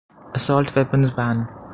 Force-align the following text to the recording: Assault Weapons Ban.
Assault 0.33 0.73
Weapons 0.75 1.11
Ban. 1.11 1.37